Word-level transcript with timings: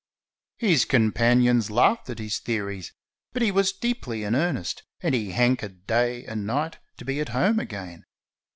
His 0.57 0.83
companions 0.83 1.69
laughed 1.69 2.09
at 2.09 2.17
his 2.17 2.39
theories, 2.39 2.91
but 3.33 3.43
he 3.43 3.51
was 3.51 3.71
deeply 3.71 4.23
in 4.23 4.33
earnest, 4.33 4.81
and 5.01 5.13
he 5.13 5.29
hankered 5.29 5.85
day 5.85 6.25
and 6.25 6.47
night 6.47 6.79
to 6.97 7.05
be 7.05 7.19
at 7.19 7.29
home 7.29 7.59
again. 7.59 8.05